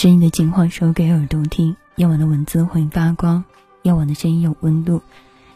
[0.00, 3.44] 声音的情话说给耳朵听，夜晚的文字会发光，
[3.82, 5.02] 夜晚的声音有温度。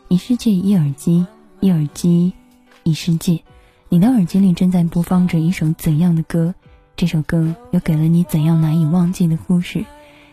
[0.09, 1.27] 一世界一耳机，
[1.61, 2.35] 一耳机
[2.83, 3.43] 一世界。
[3.89, 6.55] 你的耳机里正在播放着一首怎样的歌？
[6.95, 9.83] 这首歌又给了你怎样难以忘记的故事？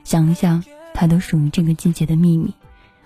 [0.03, 0.61] 想一想，
[0.93, 2.53] 它都属于这个季节的秘密。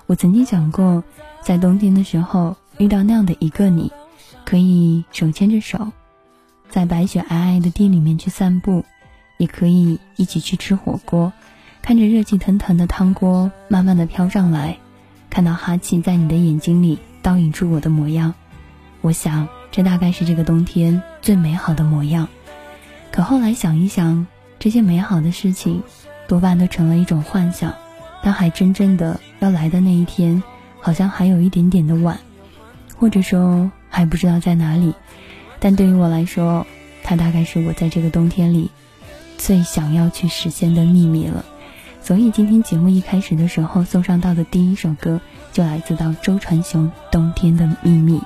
[0.08, 1.04] 我曾经想过，
[1.40, 3.92] 在冬天的时候遇到那样的一个你，
[4.44, 5.92] 可以手牵着手，
[6.68, 8.83] 在白雪皑皑的地里面去散步。
[9.38, 11.32] 也可以一起去吃火锅，
[11.82, 14.78] 看着热气腾腾的汤锅慢慢的飘上来，
[15.30, 18.34] 看到哈气在你的眼睛里倒映出我的模样，
[19.02, 22.28] 我想这大概是这个冬天最美好的模样。
[23.12, 24.26] 可后来想一想，
[24.60, 25.84] 这些美好的事情，
[26.28, 27.74] 多半都成了一种幻想。
[28.24, 30.42] 但还真正的要来的那一天，
[30.82, 32.20] 好像还有一点点的晚，
[32.98, 34.94] 或者说还不知道在哪里。
[35.59, 36.66] 但对于我来说，
[37.04, 38.72] 它大概是我在这个冬天里。
[39.38, 41.46] 最想要去实现的秘密了，
[42.02, 48.18] 所以今天节目一开始的时候送上到的第一首歌就来自到周传雄《冬天的秘密》，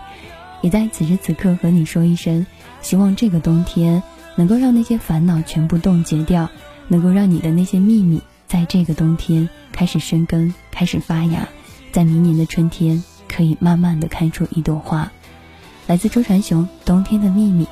[0.62, 2.46] 也在此时此刻和你说一声，
[2.82, 4.02] 希望这个冬天
[4.36, 6.50] 能够让那些烦恼全部冻结掉，
[6.88, 11.48] 能够让你的那些秘密在这个冬天开始生根，开始发芽，
[11.92, 15.12] 在明年的春天可以慢慢的开出一朵花。
[15.88, 17.66] 来自周传雄《冬天的秘密》。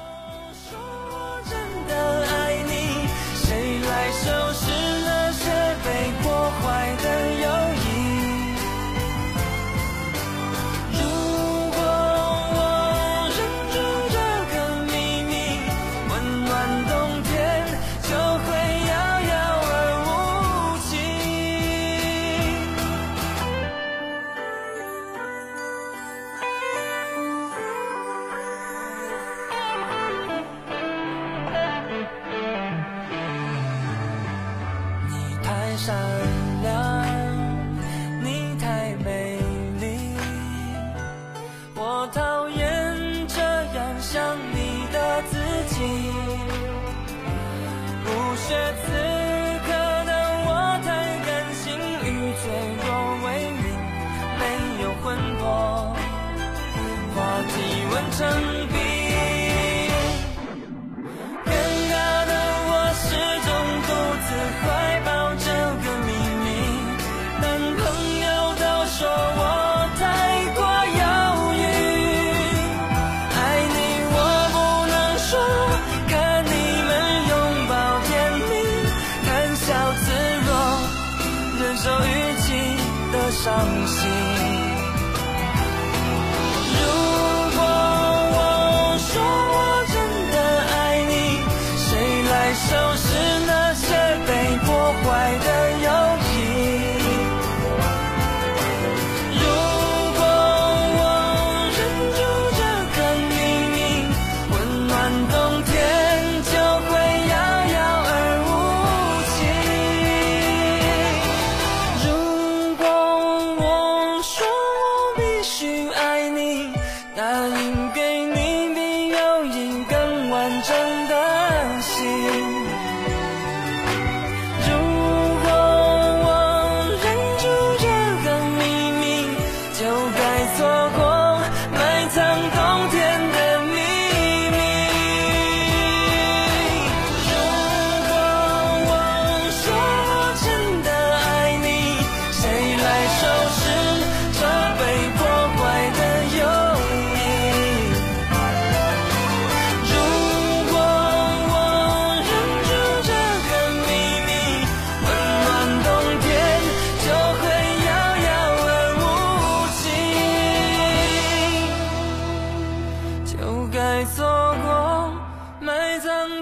[83.43, 84.56] 伤心。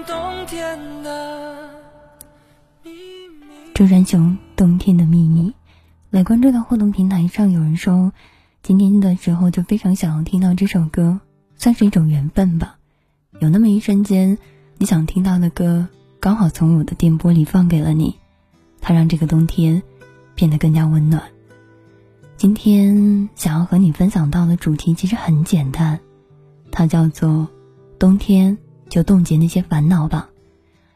[0.04, 1.70] 冬天的
[3.74, 5.50] 周传雄《冬天的秘密》，
[6.10, 8.12] 来关注到互动平台上有人说，
[8.62, 11.20] 今天的时候就非常想要听到这首歌，
[11.56, 12.78] 算是一种缘分吧。
[13.40, 14.38] 有那么一瞬间，
[14.78, 15.88] 你想听到的歌
[16.20, 18.16] 刚好从我的电波里放给了你，
[18.80, 19.82] 它让这个冬天
[20.34, 21.22] 变得更加温暖。
[22.36, 26.00] 今天想要和你分享到的主题其实很简单，
[26.70, 27.48] 它叫做
[27.98, 30.28] “冬天就冻结那些烦恼吧”。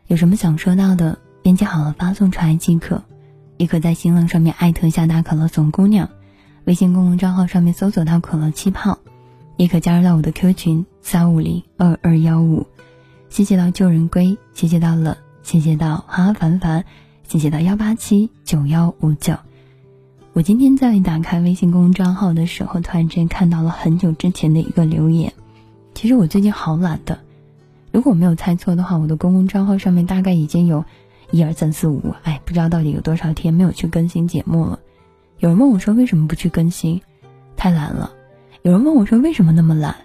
[0.08, 1.18] 有什么想说到的？
[1.42, 3.02] 编辑好了，发送出来即可。
[3.56, 6.08] 也可在新浪上面艾特下大可乐怂姑娘，
[6.64, 8.98] 微信公众账号上面搜索到可乐气泡，
[9.56, 12.66] 也可加入到我的 Q 群三五零二二幺五。
[13.28, 16.84] 谢谢到旧人归，谢谢到了，谢谢到哈哈凡凡，
[17.26, 19.34] 谢谢到幺八七九幺五九。
[20.32, 25.32] 我今天在打开微信公众账号的时候，突然间看到了很久之前的一个留言。
[25.94, 27.18] 其实我最近好懒的，
[27.92, 30.84] 如果我没有猜错的话，我的公共账号上面大概已经有
[31.30, 34.78] 一二三四五，哎，不知道到底有多少天没有去更新节目了。
[35.38, 37.00] 有人问我说为什么不去更新？
[37.56, 38.12] 太懒了。
[38.62, 39.96] 有人问我说为什么那么懒？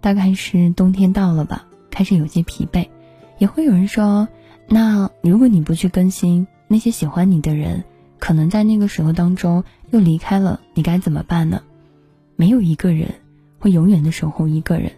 [0.00, 2.88] 大概是冬天到了吧，开始有些疲惫。
[3.38, 4.28] 也会有人说，
[4.68, 7.84] 那如果你不去更新，那些喜欢你的人，
[8.18, 11.62] 可能在那个时候当中又离开了，你该怎么办呢？
[12.36, 13.14] 没有一个人
[13.58, 14.92] 会永远的守候一个人，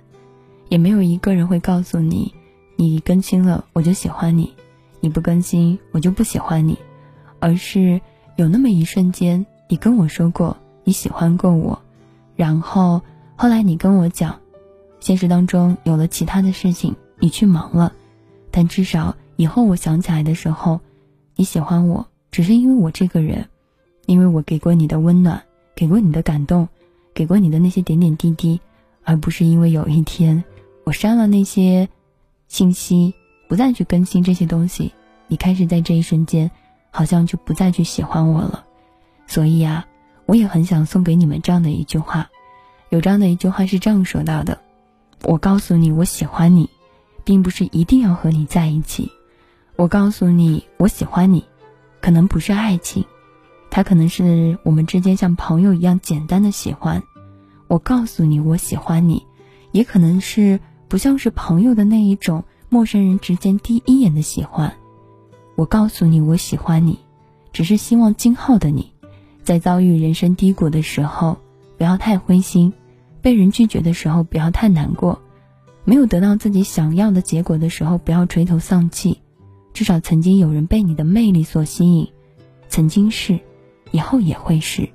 [0.69, 2.35] 也没有一个人会告诉你，
[2.77, 4.53] 你更新了我就喜欢你，
[5.01, 6.79] 你不更新我就不喜欢你，
[7.39, 8.01] 而是
[8.37, 9.45] 有那么一瞬间。
[9.69, 11.81] 你跟我说过你喜欢过我，
[12.37, 13.03] 然后
[13.35, 14.39] 后来你跟我讲，
[15.01, 17.93] 现实当中有了其他的事情，你去忙了，
[18.51, 20.81] 但至少以后我想起来的时候，
[21.35, 23.49] 你喜欢我，只是因为我这个人，
[24.07, 25.43] 因为我给过你的温暖，
[25.75, 26.69] 给过你的感动，
[27.13, 28.61] 给过你的那些点点滴滴，
[29.03, 30.45] 而不是因为有一天
[30.87, 31.89] 我删了那些
[32.47, 33.13] 信息，
[33.49, 34.93] 不再去更新这些东西，
[35.27, 36.49] 你开始在这一瞬间，
[36.93, 38.65] 好像就不再去喜欢我了。
[39.27, 39.85] 所以呀，
[40.27, 42.31] 我也很想送给你们这样的一句话，
[42.91, 44.61] 有这样的一句话是这样说到的：
[45.25, 46.71] 我告诉你我喜欢你，
[47.25, 49.11] 并不是一定要和你在一起。
[49.75, 51.45] 我告诉你我喜欢你，
[52.01, 53.05] 可能不是爱情，
[53.71, 57.03] 它可能是我们之间像朋友一样简单的喜欢。
[57.67, 59.27] 我告诉你我喜欢你，
[59.73, 64.75] 也可能是不像是朋友的那一种陌生人之间第一眼的喜欢。
[65.55, 66.99] 我告诉你我喜欢你，
[67.53, 68.93] 只是希望今后的你。
[69.43, 71.39] 在遭遇人生低谷的时候，
[71.79, 72.73] 不要太灰心；
[73.23, 75.19] 被人拒绝的时候，不要太难过；
[75.85, 79.21] 没有得到自己想要的结果的时候，不要垂头丧气。
[79.73, 82.09] 至少曾经有人被你的魅力所吸引，
[82.69, 83.39] 曾经是，
[83.93, 84.89] 以后也会是。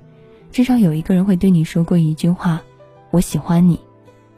[0.50, 2.62] 至少有一个人会对你说过一句话
[3.10, 3.80] ：“我喜欢你。”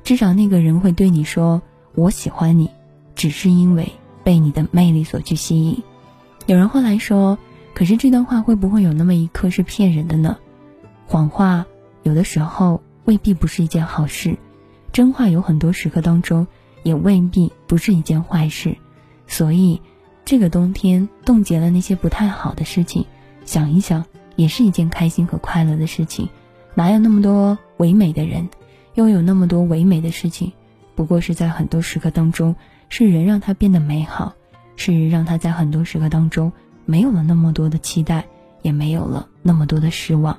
[0.04, 1.60] 至少那个人会对你说
[1.96, 2.70] ：“我喜欢你。”
[3.16, 3.92] 只是因为
[4.22, 5.82] 被你的魅力所去吸引。
[6.46, 7.36] 有人后来说。
[7.76, 10.38] 可是这段话会不会有那么一刻是骗人的呢？
[11.08, 11.66] 谎话
[12.04, 14.38] 有的时候未必不是一件好事，
[14.92, 16.46] 真话有很多时刻当中
[16.84, 18.76] 也未必不是一件坏事。
[19.26, 19.82] 所以，
[20.24, 23.06] 这个冬天冻结了那些不太好的事情，
[23.44, 24.04] 想一想
[24.36, 26.28] 也是一件开心和快乐的事情。
[26.76, 28.48] 哪有那么多唯美的人，
[28.94, 30.52] 拥有那么多唯美的事情？
[30.94, 32.54] 不过是在很多时刻当中，
[32.88, 34.34] 是人让他变得美好，
[34.76, 36.52] 是让他在很多时刻当中。
[36.86, 38.26] 没有了那么多的期待，
[38.62, 40.38] 也没有了那么多的失望，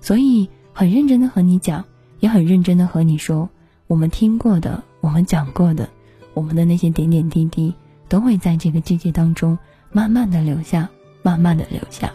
[0.00, 1.84] 所以很认真的和你讲，
[2.20, 3.50] 也很认真的和你说，
[3.88, 5.88] 我们听过的，我们讲过的，
[6.32, 7.74] 我们的那些点点滴滴，
[8.08, 9.58] 都会在这个季节当中
[9.90, 10.88] 慢慢的留下，
[11.22, 12.12] 慢慢的留下。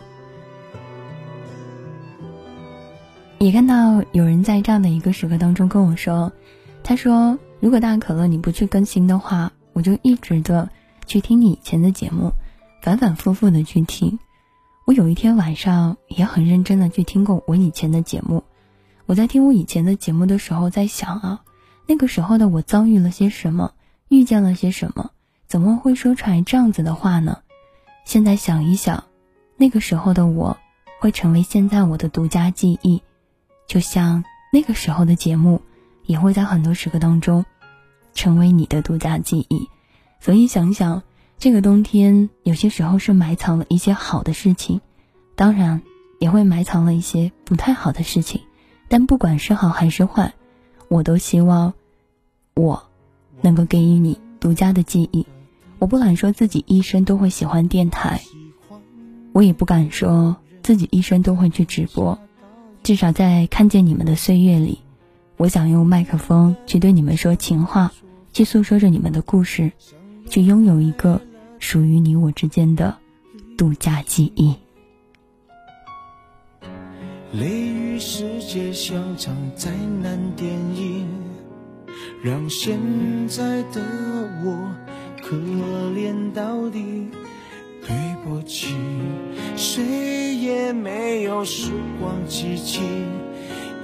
[3.46, 6.34] 也看到有人在这样的一个时刻当中跟我说，
[6.84, 10.68] 他说，如果大可乐你不去更新的话，我就一直的
[11.06, 12.32] 去听你以前的节目。
[12.82, 14.18] 反反复复的去听，
[14.88, 18.44] 我有一天晚上也很认真的去听过我以前的节目。
[19.06, 21.42] 我在听我以前的节目的时候，在想啊，
[21.86, 23.74] 那个时候的我遭遇了些什么，
[24.08, 25.12] 遇见了些什么，
[25.46, 27.38] 怎么会说出来这样子的话呢？
[28.06, 29.04] 现在想一想，
[29.56, 30.58] 那个时候的我
[31.00, 33.04] 会成为现在我的独家记忆，
[33.68, 35.62] 就像那个时候的节目
[36.06, 37.46] 也会在很多时刻当中
[38.14, 39.70] 成为你的独家记忆。
[40.20, 41.04] 所以想想。
[41.38, 44.80] 这个冬天，有些时候是埋藏了一些好的事情，
[45.36, 45.82] 当然
[46.18, 48.42] 也会埋藏了一些不太好的事情。
[48.88, 50.34] 但不管是好还是坏，
[50.88, 51.74] 我都希望
[52.54, 52.88] 我
[53.42, 55.28] 能够给予你独家的记忆。
[55.78, 58.22] 我不敢说自己一生都会喜欢电台，
[59.34, 62.18] 我也不敢说自己一生都会去直播。
[62.86, 64.78] 至少在看见你们的岁月里，
[65.38, 67.92] 我想用麦克风去对你们说情话，
[68.32, 69.72] 去诉说着你们的故事。
[70.30, 71.20] 去拥有一个
[71.58, 72.96] 属于你我之间的
[73.58, 74.54] 度假记忆。
[77.32, 79.72] 雷雨世界像场灾
[80.04, 81.08] 难电影，
[82.24, 82.78] 让现
[83.28, 83.82] 在的
[84.44, 84.72] 我
[85.24, 85.36] 可
[85.96, 87.08] 怜到底。
[87.88, 88.76] 对不起，
[89.56, 92.82] 谁也没有时光机器，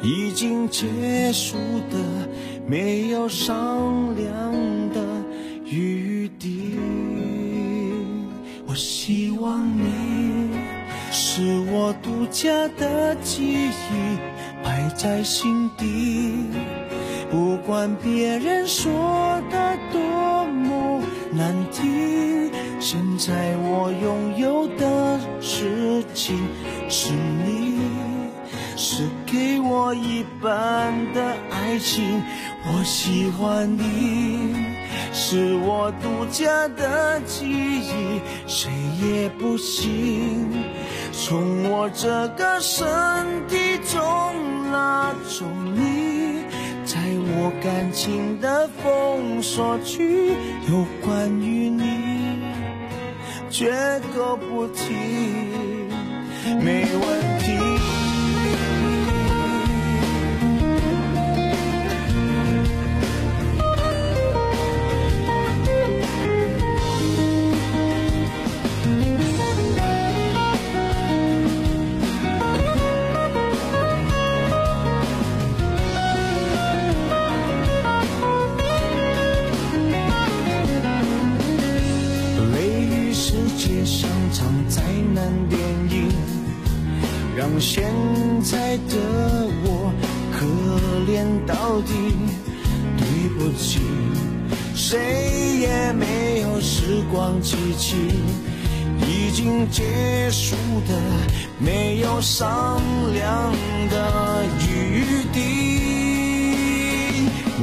[0.01, 1.55] 已经结束
[1.91, 1.98] 的，
[2.65, 4.34] 没有商量
[4.89, 5.05] 的
[5.65, 6.79] 余地。
[8.65, 10.50] 我希望你
[11.12, 14.17] 是我独家的记忆，
[14.63, 16.46] 摆在心底。
[17.29, 22.50] 不管别人说的多么难听，
[22.81, 25.19] 现在我拥有的。
[25.39, 26.38] 事情，
[26.89, 27.79] 是你
[28.75, 31.21] 是给我一半的
[31.51, 32.23] 爱情。
[32.65, 34.55] 我喜欢你，
[35.13, 40.47] 是我独家的记忆，谁也不行
[41.11, 42.88] 从我这个身
[43.47, 45.45] 体中拉走
[45.75, 46.43] 你，
[46.83, 46.97] 在
[47.35, 50.33] 我感情的封锁区，
[50.69, 52.00] 有关于你，
[53.51, 53.70] 绝
[54.15, 54.93] 口不提，
[56.63, 57.40] 没问题
[85.50, 85.60] 电
[85.90, 86.10] 影
[87.36, 87.92] 让现
[88.44, 88.96] 在的
[89.63, 89.92] 我
[90.32, 90.46] 可
[91.12, 91.94] 怜到底，
[92.98, 93.04] 对
[93.38, 93.80] 不起，
[94.75, 97.96] 谁也没有时光机器，
[99.08, 100.56] 已经结束
[100.88, 101.00] 的
[101.60, 102.82] 没有商
[103.13, 103.51] 量
[103.90, 105.40] 的余地。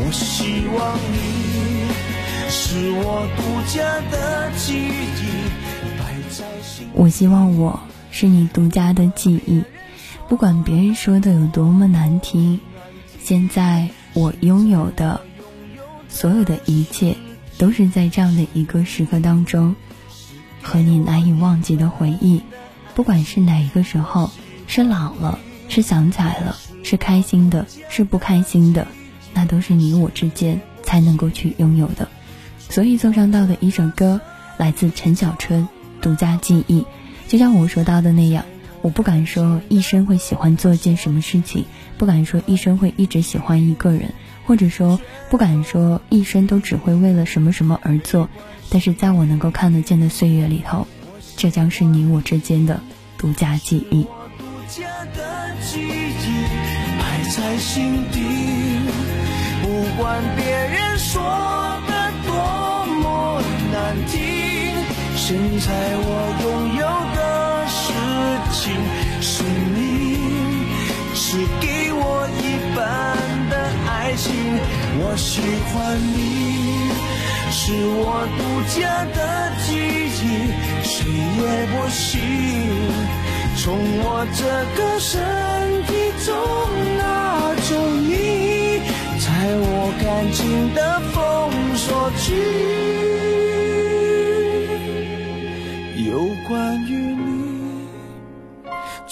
[0.00, 1.16] 我希望你
[2.48, 5.47] 是我独家的记忆，
[6.94, 7.80] 我希望我
[8.10, 9.62] 是你独家的记忆。
[10.28, 12.60] 不管别人说的有多么难听，
[13.22, 15.20] 现在我拥有的
[16.08, 17.16] 所有的一切，
[17.56, 19.74] 都是在这样的一个时刻当中，
[20.62, 22.42] 和你难以忘记的回忆。
[22.94, 24.30] 不管是哪一个时候，
[24.66, 28.86] 是老了，是想起来了，是开心的，是不开心的，
[29.32, 32.08] 那都是你我之间才能够去拥有的。
[32.68, 34.20] 所以送上到的一首歌，
[34.58, 35.62] 来自陈小春，
[36.00, 36.80] 《独家记忆》，
[37.28, 38.44] 就像我说到的那样。
[38.80, 41.64] 我不敢说一生会喜欢做一件什么事情，
[41.98, 44.14] 不敢说一生会一直喜欢一个人，
[44.46, 45.00] 或者说
[45.30, 48.28] 不敢说一生都只会为了什么什么而做。
[48.70, 50.86] 但是在我能够看得见的岁月里头，
[51.36, 52.80] 这将是你我之间的
[53.18, 54.06] 独家记忆。
[57.30, 58.20] 在心底，
[59.62, 59.68] 不
[60.00, 61.22] 管别人说
[61.86, 64.37] 的多么难听，
[65.28, 65.68] 现在
[66.00, 66.08] 我
[66.40, 66.82] 拥有
[67.14, 67.20] 的
[67.68, 67.92] 事。
[68.50, 68.72] 情
[69.20, 69.44] 是
[69.74, 69.76] 你，
[71.14, 72.42] 是给我一
[72.74, 72.80] 半
[73.50, 73.52] 的
[73.90, 74.24] 爱情。
[75.00, 76.18] 我喜欢你，
[77.52, 77.60] 是
[78.00, 78.40] 我独
[78.72, 80.48] 家的记忆，
[80.82, 80.96] 谁
[81.36, 81.44] 也
[81.76, 82.00] 不行
[83.58, 84.40] 从我这
[84.80, 85.12] 个身
[85.84, 85.92] 体
[86.24, 86.32] 中
[86.96, 87.68] 拿走
[88.00, 88.80] 你，
[89.20, 89.28] 在
[89.60, 90.80] 我感情的
[91.12, 91.16] 封
[91.76, 92.32] 锁区，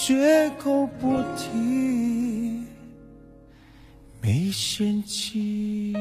[0.07, 2.63] 绝口不提，
[4.23, 5.93] 没嫌弃。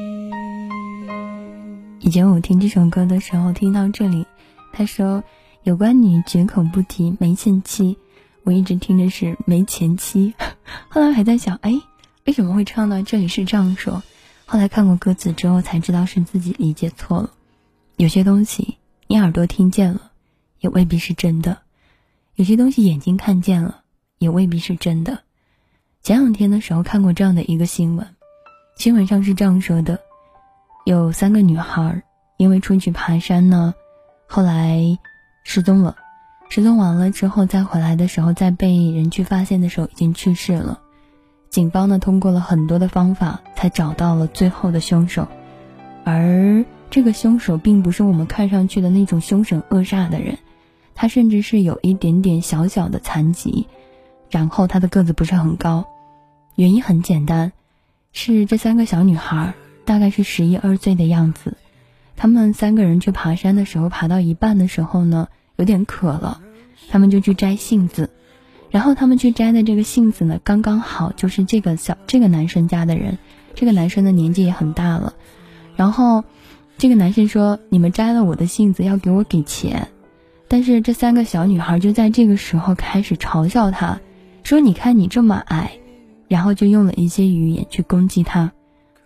[1.98, 4.24] 以前我听这首歌的时候，听到这里，
[4.72, 5.24] 他说
[5.64, 7.98] 有关你绝口不提，没嫌弃，
[8.44, 10.34] 我一直听着是没前妻。
[10.86, 11.72] 后来还在想，哎，
[12.26, 14.04] 为什么会唱到这里是这样说？
[14.44, 17.32] 后来看过歌词之后，才知道是自己理解错了。
[17.96, 18.76] 有些东西
[19.08, 20.12] 你耳朵听见了，
[20.60, 21.56] 也未必是真的；
[22.36, 23.82] 有些东西眼睛看见了。
[24.18, 25.20] 也未必是真的。
[26.02, 28.06] 前两天的时候看过这样的一个新闻，
[28.76, 29.98] 新闻上是这样说的：
[30.84, 32.02] 有三个女孩
[32.36, 33.74] 因为出去爬山呢，
[34.26, 34.98] 后来
[35.44, 35.96] 失踪了。
[36.48, 40.80] 失踪完了之后再回来的时候，在被人去发现的时候已经去世了。
[41.50, 45.26] 警方呢通过了很多的方法才找到了最后的凶手，
[46.04, 50.38] 而这个凶手并不是我们看上去的那种凶神恶煞的人，
[50.94, 53.66] 他甚至是有一点点小小的残疾。
[54.30, 55.86] 然后他的个子不是很高，
[56.54, 57.52] 原因很简单，
[58.12, 59.54] 是这三个小女孩
[59.84, 61.56] 大概是十一二岁的样子，
[62.16, 66.40] 他们三个人去爬山的时候，爬到一半的时候呢，有点渴了，
[66.88, 68.10] 他们就去摘杏子，
[68.70, 73.18] 然后他们去摘的这个杏子呢，刚刚好就是这个小这个男生家的人，
[73.54, 75.14] 这个男生的年纪也很大了，
[75.76, 76.24] 然后
[76.78, 79.88] 这个男生说：“你们摘了我的杏子要给我给钱。”
[80.48, 83.98] 但是这三个小女孩就在这个时候开始嘲笑他。
[84.46, 85.72] 说你看你这么矮，
[86.28, 88.52] 然后就用了一些语言去攻击他，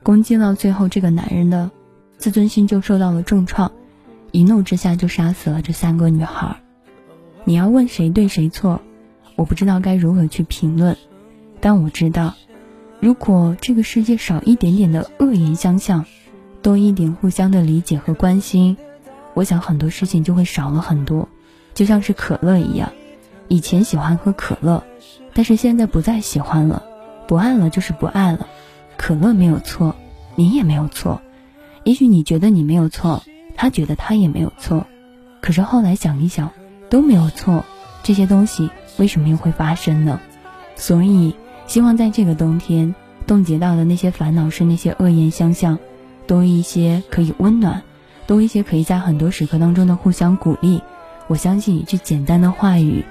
[0.02, 1.70] 攻击到最后，这个男人的
[2.18, 3.72] 自尊心就受到了重创，
[4.32, 6.60] 一怒之下就杀死了这三个女孩。
[7.44, 8.82] 你要问谁对谁错，
[9.34, 10.94] 我不知道该如何去评论，
[11.58, 12.34] 但我知道，
[13.00, 16.04] 如果这个世界少一点点的恶言相向，
[16.60, 18.76] 多一点互相的理解和关心，
[19.32, 21.30] 我想很多事情就会少了很多，
[21.72, 22.92] 就像是可乐一样。
[23.48, 24.84] 以前喜欢喝可乐，
[25.34, 26.82] 但是现在不再喜欢了，
[27.26, 28.46] 不爱了就是不爱了。
[28.96, 29.94] 可乐没有错，
[30.36, 31.20] 你也没有错。
[31.84, 33.22] 也许你觉得你没有错，
[33.56, 34.86] 他觉得他也没有错。
[35.40, 36.50] 可是后来想一想，
[36.90, 37.64] 都没有错，
[38.02, 40.20] 这些东西为什么又会发生呢？
[40.76, 41.34] 所以，
[41.66, 42.94] 希望在这个冬天，
[43.26, 45.78] 冻结到的那些烦恼是那些恶言相向，
[46.26, 47.82] 多一些可以温暖，
[48.26, 50.82] 多一些可以在很多时刻当中的互相鼓励。
[51.26, 53.04] 我相信一句简单的话语，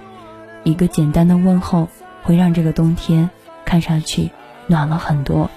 [0.63, 1.87] 一个简单的问候，
[2.23, 3.29] 会让这个冬天
[3.65, 4.29] 看上去
[4.67, 5.49] 暖了很多。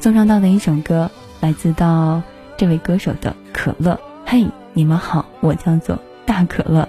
[0.00, 2.22] 送上到的一首歌，来自到
[2.56, 3.94] 这位歌手的《可乐》。
[4.24, 6.85] 嘿，你们好，我叫做大可乐。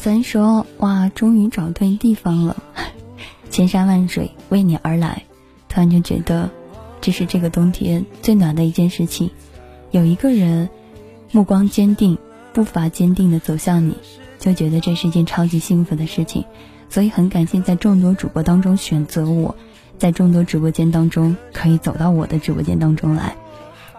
[0.00, 2.56] 三说：“哇，终于找对地方了，
[3.50, 5.24] 千山万水为你而来。”
[5.68, 6.50] 突然就觉得，
[7.02, 9.30] 这是这个冬天最暖的一件事情。
[9.90, 10.70] 有一个人
[11.32, 12.16] 目光坚定、
[12.54, 13.94] 步伐坚定的走向你，
[14.38, 16.46] 就觉得这是一件超级幸福的事情。
[16.88, 19.54] 所以很感谢在众多主播当中选择我，
[19.98, 23.36] 在众多直播间当中可以走到我的直播间当中来。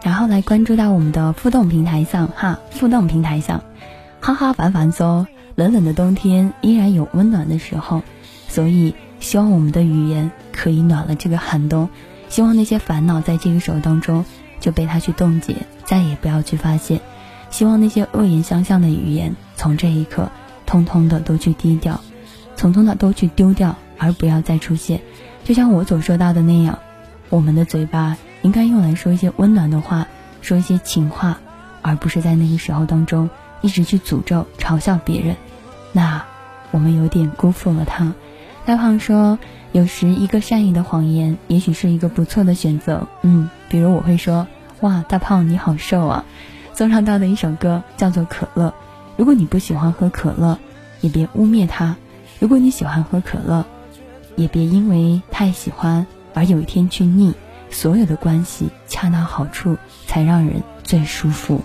[0.02, 3.64] 然后来关注到我们的互动平台上哈，互动平台上，
[4.20, 8.02] 哈哈凡凡说， 冷冷的冬天依然有温暖的时候，
[8.48, 11.90] 所以希望我们的语言可以暖了这个寒冬，
[12.30, 14.26] 希望那些烦恼在这个时候当中
[14.60, 15.56] 就被它去冻结，
[15.86, 17.02] 再也不要去发现，
[17.50, 20.30] 希望那些恶言相向的语言从这一刻
[20.66, 22.02] 通通的都去低调，
[22.58, 25.02] 通通的都去丢掉，而不要再出现，
[25.44, 26.80] 就像我所说到的那样，
[27.30, 28.18] 我们的嘴巴。
[28.44, 30.08] 应该用来说一些温暖的话，
[30.42, 31.40] 说一些情话，
[31.84, 33.30] 而不是在那个时候当中
[33.62, 35.36] 一直去诅咒、嘲笑别人。
[35.92, 36.24] 那
[36.72, 38.14] 我们有点辜负了他。
[38.66, 39.40] 大胖说，
[39.72, 43.08] 有时一个善意的谎言，也许是一个不错的选择。
[43.22, 44.48] 嗯，比如我会说，
[44.82, 46.26] 哇，大胖你好瘦啊。
[46.74, 48.70] 送上到的一首歌叫做《可乐》。
[49.18, 50.58] 如果你不喜欢喝可乐，
[51.02, 51.96] 也别污蔑他；
[52.40, 53.66] 如果你喜欢喝可乐，
[54.36, 57.34] 也别因为太喜欢而有一天去腻。
[57.70, 61.62] 所有的关系恰到好处，才让人最舒服。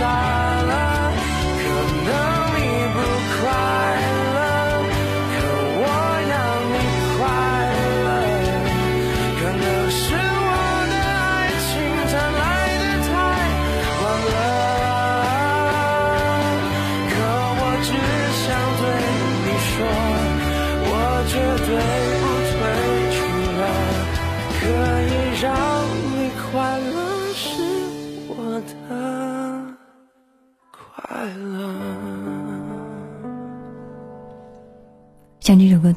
[0.00, 0.49] 像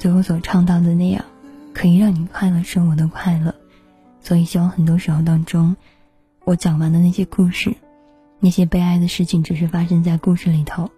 [0.03, 1.23] 最后所唱到的那样，
[1.73, 3.55] 可以让你快乐生活的快乐，
[4.19, 5.77] 所以希望很多时候当中，
[6.43, 7.73] 我讲完的那些故事，
[8.41, 10.91] 那些悲哀的事情，只是发生在故事里头，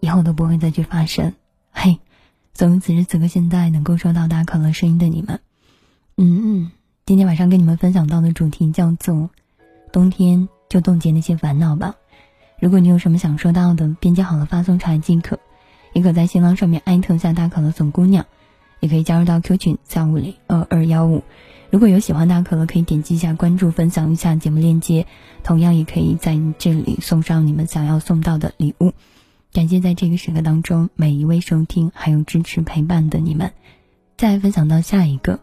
[0.00, 1.32] 以后都不会再去发生。
[1.70, 1.98] 嘿，
[2.52, 5.40] 总有此时此刻现在能够收到大可乐声音的你们，
[6.18, 6.70] 嗯嗯，
[7.06, 9.30] 今天晚上跟你们分享到的主题叫做
[9.94, 11.94] 冬天就冻结那些烦恼吧。
[12.60, 15.38] 如果你有什么想说到的，编辑好了发送出来即可。
[15.94, 18.26] 也可在新浪上面艾特下大可乐总姑娘，
[18.82, 21.22] 也可以加入到 Q 群三五零二二幺五。
[21.70, 25.06] 如果有喜欢大可乐，可以点击一下关注，分享一下节目链接，
[25.44, 28.92] 同样也可以在这里送上你们想要送到的礼物。
[29.52, 33.52] 感谢在这个时刻当中每一位收听还有支持陪伴的你们。
[34.16, 35.38] 再分享到下一个，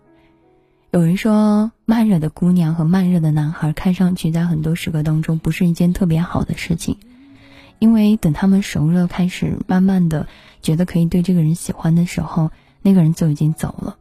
[0.92, 6.98] 有人说慢热的姑娘和慢热的男孩看上去在很多时刻当中不是一件特别好的事情。
[7.80, 10.28] 因为等他们熟了，开始慢慢的
[10.62, 13.98] 觉得可以对这个人喜欢的时候，那个人就已经走了。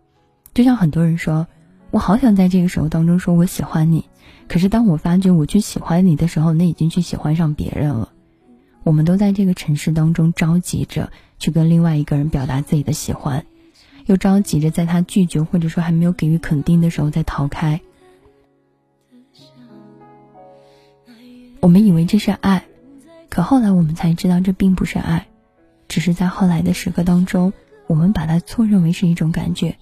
[0.54, 1.46] 就像很多人说，
[1.90, 4.04] 我好想在这个时候当中说我喜欢你，
[4.48, 8.12] 可是当我发觉我去喜欢你的时候，那已经去喜欢上别人了。
[8.84, 13.44] 我们都在这个城市当中着急着去跟另外一个人表达自己的喜欢，
[14.06, 17.80] 又着急着在他拒绝或者说还没有给予肯定的时候再逃开。
[21.60, 22.64] 我们以为这是爱。
[23.28, 25.26] 可后来我们才知道，这并不是爱，
[25.86, 27.52] 只是在后来的时刻当中，
[27.88, 29.76] 我们把它错认为是一种感觉。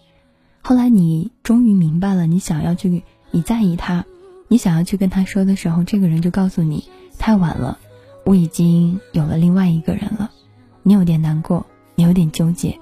[0.63, 4.07] 后来你终于明白了，你想要去，你在意他，
[4.49, 6.89] 你想要去跟他说的时候，这个人就告诉你
[7.19, 7.79] 太晚了，
[8.25, 10.31] 我已经有了另外一个人了。
[10.83, 12.79] 你有点难过，你有点纠结，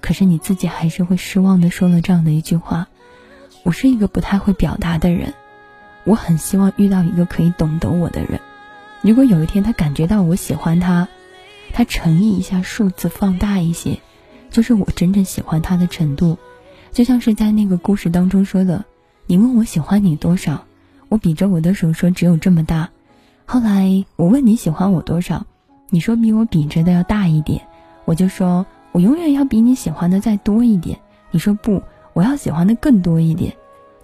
[0.00, 2.88] 可是你自己还是会失望的说了这样的一句话：
[3.62, 5.34] 我是一个不太会表达的人，
[6.04, 8.40] 我很希望遇到一个可以懂得我的人。
[9.02, 11.08] 如果有一天他感觉到我喜欢他，
[11.72, 14.00] 他乘以一下数字放大一些，
[14.54, 16.38] 就是我真正喜欢他的程度。
[16.92, 18.84] 就像是在那个故事当中说的，
[19.26, 20.64] 你问我喜欢你多少，
[21.08, 22.90] 我比着我的手说只有这么大。
[23.46, 25.44] 后来我问你喜欢我多少，
[25.90, 27.62] 你说比我比着的要大一点，
[28.04, 31.00] 我就说我永远要比你喜欢的再多一点。
[31.32, 33.52] 你说不，我要喜欢的更多一点。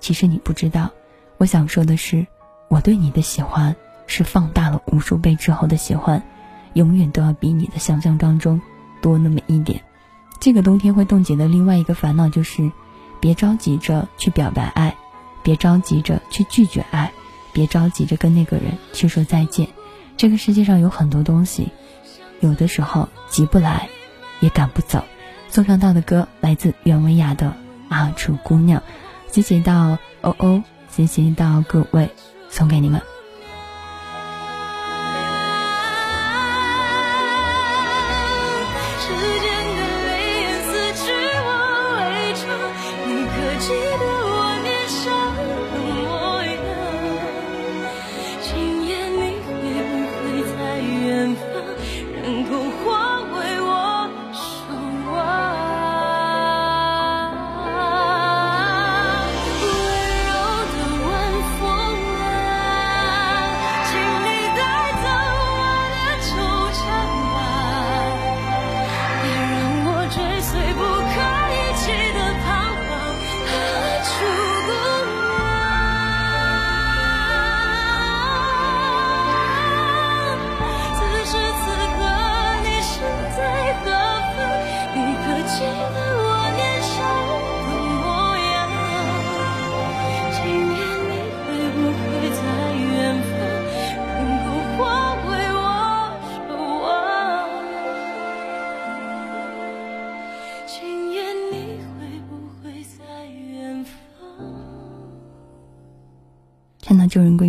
[0.00, 0.90] 其实你不知道，
[1.38, 2.26] 我想说的是，
[2.68, 3.76] 我对你的喜欢。
[4.12, 6.20] 是放大了无数倍之后的喜欢，
[6.72, 8.60] 永远都要比你的想象当中
[9.00, 9.80] 多那么一点。
[10.40, 12.72] 这个冬天会冻结的另外一个烦恼就是，
[13.20, 14.96] 别着急着去表白爱，
[15.42, 17.12] 别着急着去拒绝爱，
[17.52, 19.68] 别着急着跟那个人去说再见。
[20.16, 21.68] 这个世界上有很多东西，
[22.40, 23.90] 有的时候急不来，
[24.40, 25.04] 也赶不走。
[25.48, 27.46] 送上到的歌来自袁维雅的
[27.90, 28.80] 《阿楚姑娘》，
[29.34, 32.10] 谢谢到哦哦，谢谢到各位，
[32.48, 33.09] 送给你们。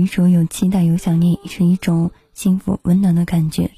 [0.02, 3.72] 到旧人归说有期待有想念，是一种幸福温暖的感觉，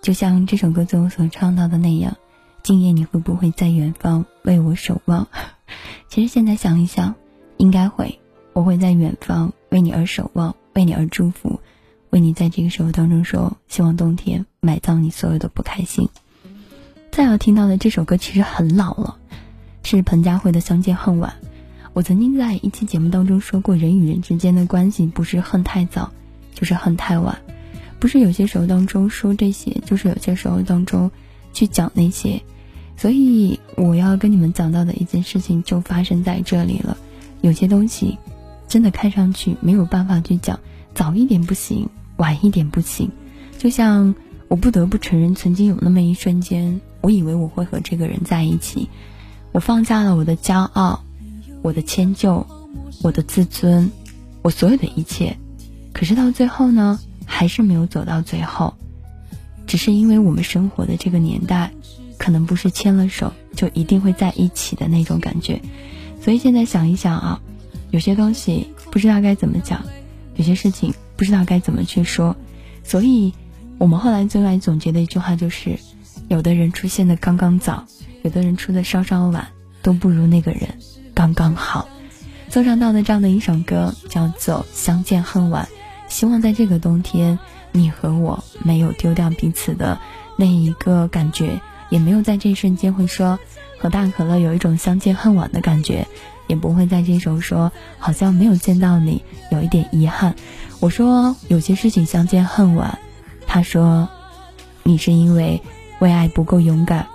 [0.00, 2.16] 就像这首歌最后所唱到的那样。
[2.62, 5.28] 今夜你会不会在远方为我守望？
[6.08, 7.14] 其实现在想一想，
[7.58, 8.18] 应该会。
[8.52, 11.60] 我会在远方为你而守望，为你而祝福，
[12.10, 16.08] 为你在这个时候当中说，希望冬天埋葬你所有的不开心。
[17.12, 19.18] 再要听到的这首歌其实很老了，
[19.82, 21.34] 是彭佳慧的《相见恨晚》。
[21.96, 26.12] 我曾经在一期节目当中说过，人与人之间的关系不是恨太早，
[26.52, 27.38] 就是恨太晚。
[27.98, 31.10] 不是有些时候当中说这些，就是有些时候当中
[31.54, 32.42] 去讲那些。
[32.98, 36.98] 所以我要跟你们讲到的一件事情就发生在这里了。
[37.40, 38.18] 有些东西
[38.68, 40.60] 真的看上去没有办法去讲，
[40.92, 43.10] 早一点不行，晚一点不行。
[43.56, 44.14] 就像
[44.48, 48.86] 我不得不承认，曾经有那么一瞬间，我以为我会和这个人在一起，
[49.52, 51.02] 我放下了我的骄傲。
[51.66, 52.46] 我的迁就，
[53.02, 53.90] 我的自尊，
[54.42, 55.36] 我所有的一切，
[55.92, 58.72] 可是到最后呢，还是没有走到最后，
[59.66, 61.72] 只是因为我们生活的这个年代，
[62.18, 65.60] 可能不是牵了手就一定会在一起的那种感觉，
[66.22, 67.40] 所以现在想一想啊，
[67.90, 69.84] 有些东西不知道该怎么讲，
[70.36, 72.36] 有些事情不知道该怎么去说，
[72.84, 73.34] 所以
[73.76, 75.76] 我们后来最爱总结的一句话就是，
[76.28, 77.84] 有的人出现的刚刚早，
[78.22, 79.48] 有的人出的稍稍晚，
[79.82, 80.68] 都不如那个人。
[81.16, 81.88] 刚刚好，
[82.50, 85.64] 送上到的这样的一首歌叫做《相见恨晚》，
[86.12, 87.38] 希望在这个冬天，
[87.72, 89.98] 你和我没有丢掉彼此的
[90.36, 93.38] 那一个感觉，也没有在这一瞬间会说
[93.78, 96.06] 和大可乐有一种相见恨晚的感觉，
[96.48, 100.36] 也不会在这时候说好像没有见到你有一点遗憾。
[100.80, 102.98] 我说有些事情相见恨晚，
[103.46, 104.10] 他说
[104.82, 105.62] 你是因为
[105.98, 107.06] 为爱不够勇敢。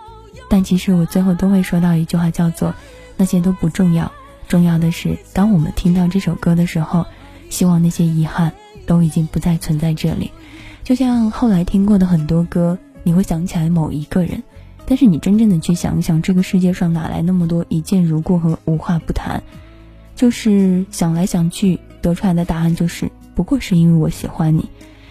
[0.50, 2.74] 但其实我最后都会说到一句话，叫做
[3.22, 4.12] 那些都不重要，
[4.48, 7.06] 重要的是当我们听到这首歌的时候，
[7.52, 8.52] 希望那些遗憾
[8.88, 10.32] 都已经不再存在这里。
[10.84, 14.42] 就像后来听过的很多歌，你会想起来某一个人，
[14.88, 19.44] 但是你真正的去想想，这个世界上哪来那么多一见如故和无话不谈？
[20.16, 24.68] 就是想来想去，得出来的答案就是，不过是因为我喜欢你。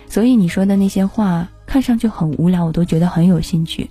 [0.08, 3.88] 所以你说的那些话看上去很无聊，我都觉得很有兴趣。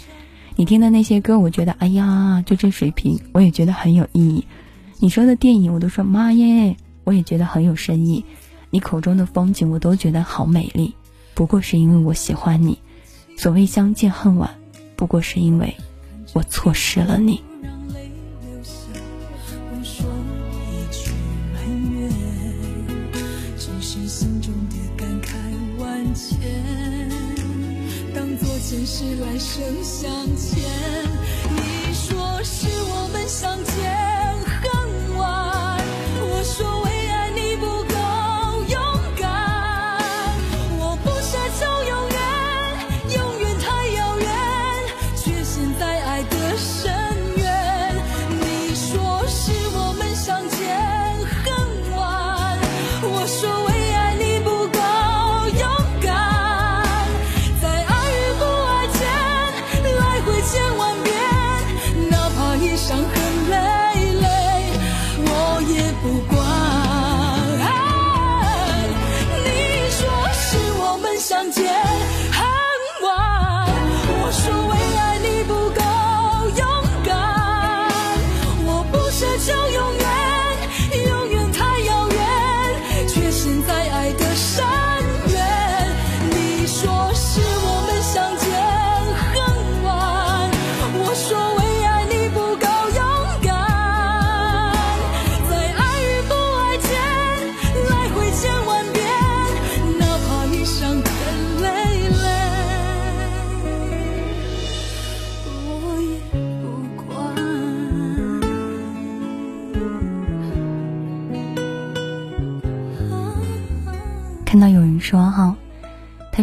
[0.59, 4.43] 你听的那些歌，我觉得哎呀，就这水平，我也觉得很有意义。
[4.99, 8.25] 你说的电影，我都说妈耶，我也觉得很有深意。
[8.69, 10.93] 你口中的风景，我都觉得好美丽。
[11.33, 12.77] 不过是因为我喜欢你。
[13.37, 14.49] 所谓相见恨晚，
[14.97, 15.73] 不过是因为
[16.33, 17.41] 我错失了你。
[28.69, 30.61] 前世来生相欠，
[31.49, 34.08] 你说是我们相见。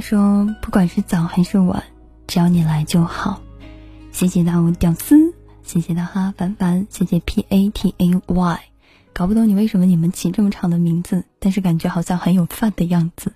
[0.08, 1.82] 说不管是早还是晚，
[2.28, 3.42] 只要你来就好。
[4.12, 8.60] 谢谢到屌丝，谢谢大哈凡凡，谢谢 P A T A Y。
[9.12, 13.32] 搞不懂你为什么你们起这么长的名字，但是感觉好像很有范的样子。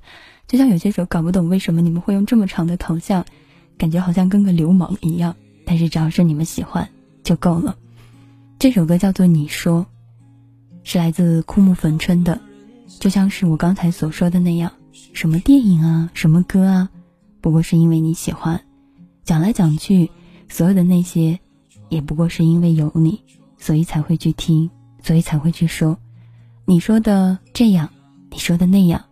[0.47, 3.25] 就像有些时候搞不懂为什么你们会用这么长的头像，
[3.77, 5.35] 感觉好像跟个流氓一样。
[5.67, 6.89] 但是只要是你们喜欢
[7.25, 7.75] 就够了。
[8.61, 9.81] 这首歌叫做《你说》，
[10.89, 12.41] 是来自枯木逢春的。
[13.01, 16.91] 就像是我刚才所说的那样，什么电影啊，什么歌啊，
[17.41, 18.61] 不过是因为你喜欢。
[19.25, 20.11] 讲来讲去，
[20.49, 21.39] 所有的那些，
[21.89, 23.23] 也不过是因为有你，
[23.59, 24.71] 所以才会去听，
[25.03, 25.99] 所以才会去说。
[26.65, 27.91] 你说的这样，
[28.31, 29.05] 你说的那样，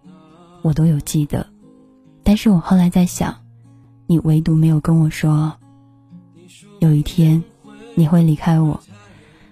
[0.62, 1.46] 我都有记得。
[2.22, 3.36] 但是我后来在想，
[4.06, 5.54] 你唯独没有跟我说，
[6.80, 7.42] 有一天
[7.94, 8.80] 你会离开我。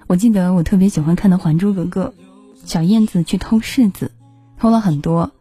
[0.07, 2.15] 我记得我特别喜欢看的《还珠格格》，
[2.67, 4.13] 小燕子去偷柿子。
[4.59, 5.33] 偷了很多，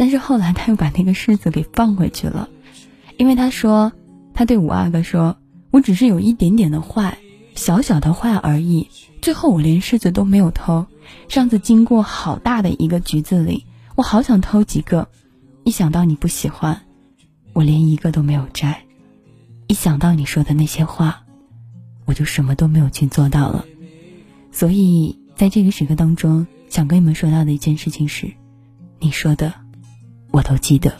[0.00, 2.48] 但是后来他又把那个柿子给放回去了，
[3.18, 3.92] 因为他说，
[4.32, 5.36] 他对五阿哥说
[5.70, 7.18] ：“我只是有一点点的坏，
[7.54, 8.88] 小小的坏而已。
[9.20, 10.86] 最后我连柿子都没有偷。
[11.28, 15.06] 上次经过好大的一个橘子里，我好想偷几个，
[15.64, 16.80] 一想到你不喜欢，
[17.52, 18.84] 我连一个都没有摘。
[19.66, 21.24] 一想到你说的那些话，
[22.06, 23.66] 我就什么都没有去做到了。
[24.50, 28.32] 所以在这个时刻当中，想跟你们说到的一件事情是。”
[28.98, 29.52] 你说的，
[30.32, 30.92] 我都记得。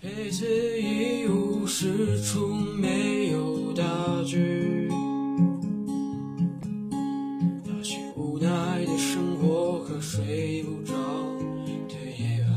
[0.00, 0.46] 陪此
[0.80, 3.84] 一无是处，没有大
[4.24, 4.88] 局。
[7.64, 8.48] 那些无奈
[8.86, 10.94] 的生活和睡不着
[11.88, 12.50] 的夜晚，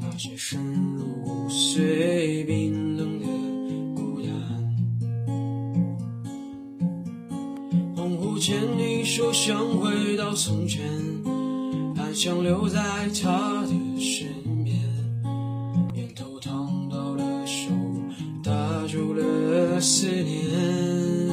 [0.00, 0.60] 那些深
[0.94, 3.26] 入骨髓、冰冷的
[4.00, 4.30] 孤单。
[7.96, 11.17] 恍惚间，你说想回到从前。
[12.14, 12.80] 想留在
[13.22, 14.26] 他的身
[14.64, 14.76] 边，
[15.94, 17.70] 烟头烫到了手，
[18.42, 18.50] 打
[18.88, 21.28] 住了思念。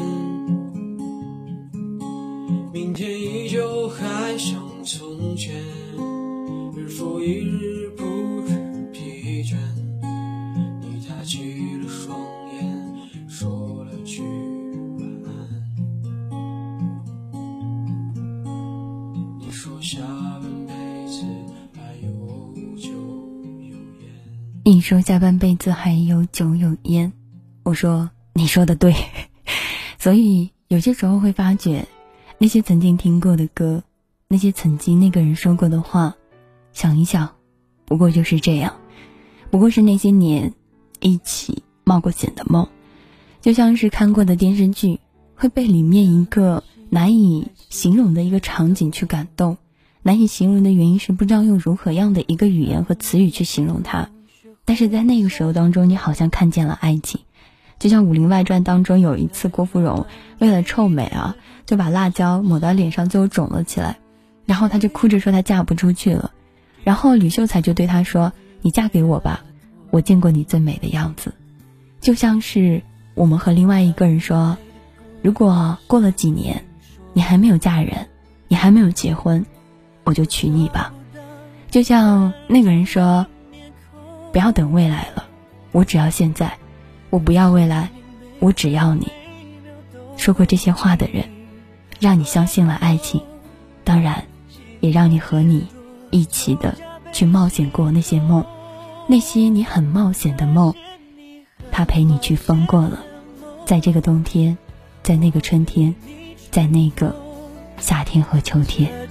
[2.72, 5.56] 明天依旧还像从前，
[6.76, 8.04] 日复一日不
[8.48, 8.56] 知
[8.94, 9.58] 疲倦。
[10.82, 11.40] 你抬起
[11.82, 12.20] 了双
[12.54, 14.22] 眼，说了句
[15.00, 15.30] 晚安。
[19.40, 19.98] 你说下。
[24.68, 27.14] 你说下半辈子还有酒有烟，
[27.62, 28.96] 我说你说的对。
[30.00, 31.86] 所以有些时候会发觉，
[32.40, 33.84] 那些曾经听过的歌，
[34.28, 36.16] 那些曾经那个人说过的话，
[36.74, 37.30] 想一想，
[37.86, 38.74] 不过就是这样，
[39.52, 40.52] 不过是那些年
[41.00, 42.68] 一起冒过险的梦，
[43.42, 45.00] 就像是看过的电视剧，
[45.36, 49.58] 会被里面一个难以形容的一个场景去感动。
[50.02, 54.10] 难以形容的原因是不知道用如何样的一个语言和词语去形容它，
[54.66, 57.22] 但是在那个时候当中，你好像看见了爱情，
[57.80, 60.06] 就像《武林外传》当中有一次郭芙蓉
[60.40, 63.98] 为了臭美啊，就把辣椒抹到脸上，最后肿了起来，
[64.46, 66.32] 然后她就哭着说她嫁不出去了，
[66.84, 69.46] 然后吕秀才就对她说：“你嫁给我吧，
[69.92, 71.34] 我见过你最美的样子。”
[72.02, 72.82] 就像是
[73.14, 74.58] 我们和另外一个人说，
[75.22, 76.64] 如果过了几年，
[77.14, 78.08] 你还没有嫁人，
[78.48, 79.46] 你还没有结婚。
[80.04, 80.94] 我就娶你吧，
[81.72, 83.26] 就像那个人说
[84.36, 85.24] ：“不要等未来了，
[85.72, 86.58] 我只要现在。
[87.10, 87.90] 我不要未来，
[88.40, 89.10] 我只要你。”
[90.18, 91.24] 说过这些话的人，
[92.02, 93.22] 让你相信了爱情，
[93.86, 94.26] 当然，
[94.82, 95.66] 也让你和你
[96.12, 96.76] 一起的
[97.14, 98.46] 去冒险过那些梦，
[99.08, 100.76] 那些你很冒险的梦，
[101.72, 103.00] 他陪你去疯过了，
[103.66, 104.58] 在这个冬天，
[105.02, 105.96] 在那个春天，
[106.52, 107.16] 在那个
[107.80, 109.05] 夏天和秋天。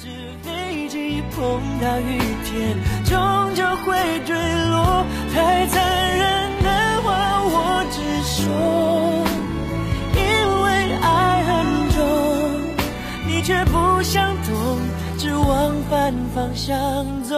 [1.37, 4.37] 碰到雨天，终究会坠
[4.71, 5.05] 落。
[5.33, 9.27] 太残忍的话，我只说，
[10.15, 10.23] 因
[10.63, 11.51] 为爱很
[11.91, 11.99] 重，
[13.27, 14.79] 你却不想懂，
[15.19, 17.35] 只往反方向走。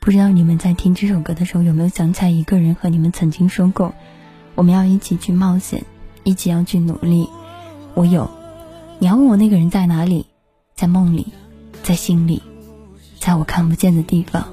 [0.00, 3.92] 不知道你们在听这首歌的时候，有没有想起来一个人和你们曾经说过，
[4.54, 5.84] 我们要一起去冒险，
[6.24, 7.28] 一起要去努力。
[7.92, 8.30] 我有，
[9.00, 10.24] 你要问我那个人在哪里？
[10.78, 11.26] 在梦里，
[11.82, 12.40] 在心里，
[13.18, 14.46] 在我看不见的地方，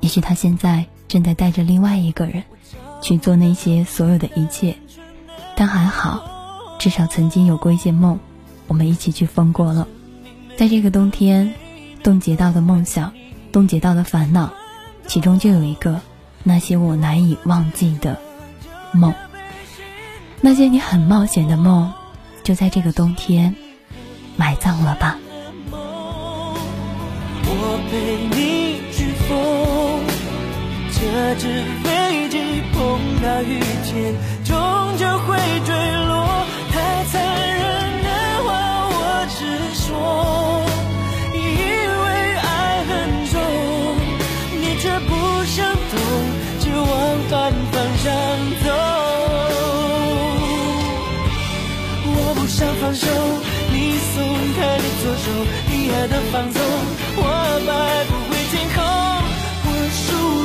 [0.00, 2.42] 也许他现在正在带着另外一个人
[3.02, 4.74] 去做那些所有的一切，
[5.54, 6.24] 但还好，
[6.78, 8.18] 至少曾经有过一些梦，
[8.68, 9.86] 我们一起去疯过了。
[10.56, 11.52] 在这个冬天，
[12.02, 13.12] 冻结到的梦想，
[13.52, 14.54] 冻结到的烦恼，
[15.06, 16.00] 其中就有一个
[16.42, 18.18] 那些我难以忘记的
[18.92, 19.12] 梦，
[20.40, 21.92] 那些你很冒险的梦，
[22.42, 23.54] 就在这个冬天
[24.38, 25.18] 埋葬了吧。
[27.90, 27.96] 陪
[28.30, 29.34] 你去疯，
[30.92, 31.42] 这只
[31.82, 32.78] 飞机碰
[33.20, 34.56] 到雨天，终
[34.96, 35.74] 究会坠
[36.06, 36.46] 落。
[36.70, 37.60] 太残忍
[38.04, 38.08] 的
[38.44, 38.48] 话，
[38.92, 38.94] 我
[39.34, 39.42] 直
[39.74, 39.90] 说，
[41.34, 42.06] 因为
[42.38, 42.48] 爱
[42.86, 42.90] 很
[43.26, 43.34] 重，
[44.60, 45.10] 你却不
[45.46, 45.92] 想懂，
[46.60, 46.88] 只往
[47.28, 47.34] 反
[47.72, 48.06] 方向
[48.62, 48.70] 走。
[52.06, 53.08] 我不想放手，
[53.72, 54.22] 你松
[54.54, 55.26] 开的左手，
[55.68, 56.60] 你爱的放纵。
[57.16, 57.22] 我
[57.66, 57.70] 买
[58.06, 58.78] 不回天空，
[59.64, 60.00] 我输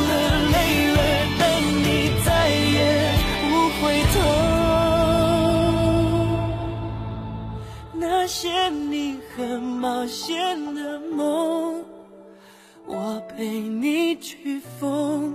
[0.07, 0.11] 了，
[0.53, 0.55] 累
[0.95, 0.99] 了，
[1.39, 1.41] 但
[1.83, 1.87] 你
[2.25, 2.27] 再
[2.73, 2.75] 也
[3.49, 3.81] 不回
[4.13, 4.15] 头。
[7.93, 11.83] 那些你很冒险的梦，
[12.87, 15.33] 我陪你去疯。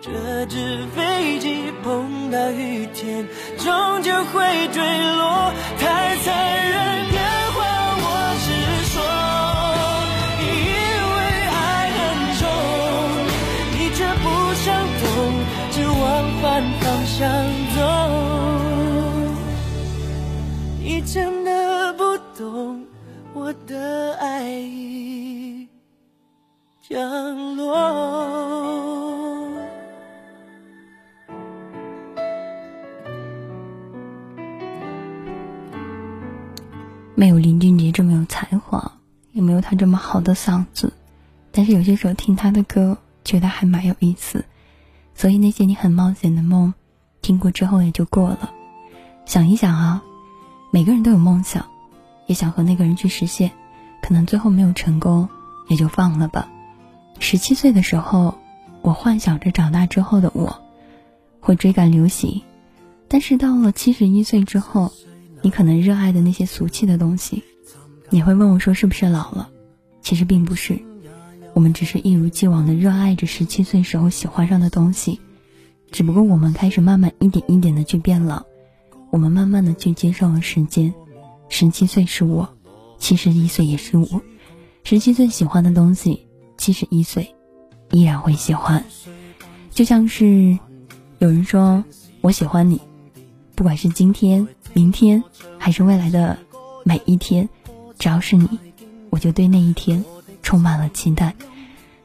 [0.00, 0.10] 折
[0.46, 4.82] 纸飞机，碰到雨天终究会坠
[5.16, 7.19] 落，太残忍。
[17.20, 17.28] 想
[17.76, 17.82] 走。
[20.82, 22.86] 你真的不懂。
[23.34, 25.68] 我的爱已
[26.88, 27.76] 降落。
[37.14, 38.92] 没有林俊杰这么有才华，
[39.32, 40.90] 也没有他这么好的嗓子，
[41.52, 44.46] 但是有些时候听他的歌，觉得还蛮有意思。
[45.14, 46.72] 所以那些你很冒险的梦，
[47.22, 48.50] 听过之后也就过了。
[49.26, 50.02] 想一想啊，
[50.72, 51.66] 每个人都有梦想。
[52.26, 53.50] 也想和那个人去实现，
[54.00, 55.28] 可能最后没有成功，
[55.68, 56.48] 也就放了吧。
[57.18, 58.38] 十七岁的时候，
[58.82, 60.62] 我幻想着长大之后的我，
[61.40, 62.40] 会追赶流行。
[63.08, 64.92] 但是到了七十一岁之后，
[65.42, 67.42] 你可能热爱的那些俗气的东西，
[68.10, 69.48] 你会问我说是不是老了？
[70.00, 70.80] 其实并不是，
[71.52, 75.20] 我们只是一如既往的热爱着十七岁时候喜欢上的东西，
[75.90, 78.42] 只不过我们开始慢慢一点一点的去变老，
[79.10, 80.92] 我们慢慢的去接受了时间。
[81.48, 82.48] 十七岁是我，
[82.98, 84.22] 七十一岁也是我。
[84.84, 86.26] 十七岁喜欢的东西，
[86.56, 87.34] 七十一岁
[87.90, 88.84] 依然会喜欢。
[89.70, 90.58] 就像是
[91.18, 91.84] 有人说
[92.20, 92.80] 我喜欢你，
[93.56, 95.22] 不管是今天、明天，
[95.58, 96.38] 还是未来的
[96.84, 97.48] 每一天，
[97.98, 98.48] 只要是你，
[99.10, 100.04] 我就对那一天
[100.42, 101.34] 充满了期待。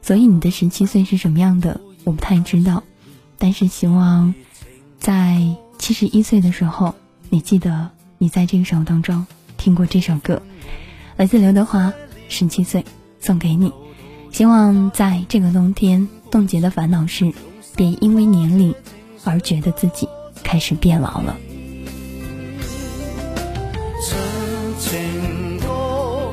[0.02, 2.82] 所以你的十七岁是什么样的，我不太知道。
[3.38, 4.34] 但是希望，
[4.98, 5.40] 在
[5.78, 6.94] 七十一岁的时候，
[7.28, 9.26] 你记得你在这个时候当中
[9.56, 10.40] 听过这首歌，
[11.16, 11.88] 来自刘德华
[12.28, 12.82] 《十七岁》，
[13.20, 13.72] 送给你。
[14.32, 17.32] 希望在这个冬天，冻结的烦恼是，
[17.74, 18.74] 别因为年龄
[19.24, 20.08] 而觉得自己
[20.42, 21.36] 开始变老了。
[24.02, 24.18] 唱
[24.78, 26.32] 情歌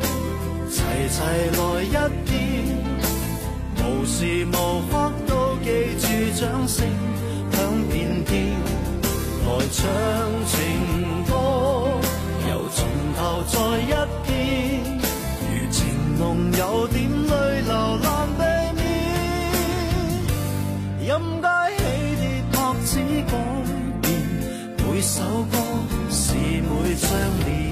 [0.70, 1.22] 齐齐
[1.58, 1.92] 来一
[2.26, 2.34] 遍，
[3.78, 4.52] 无时无
[4.92, 5.33] 刻
[5.64, 6.06] 记住
[6.40, 6.86] 掌声
[7.52, 7.58] 响
[7.90, 8.32] 遍天。
[9.46, 9.80] 来唱
[10.46, 10.56] 情
[11.26, 11.32] 歌，
[12.50, 12.78] 由从
[13.16, 13.94] 头再一
[14.28, 14.32] 遍，
[15.50, 15.80] 如情
[16.20, 18.08] 浓有点泪流难
[18.38, 18.42] 避
[18.76, 18.84] 免。
[21.02, 21.10] 音
[21.42, 21.48] 阶
[21.78, 21.80] 起
[22.20, 22.92] 跌拍子
[23.30, 23.34] 改
[24.02, 24.06] 变，
[24.78, 25.16] 每首
[25.52, 25.54] 歌
[26.10, 27.10] 是每张
[27.46, 27.63] 脸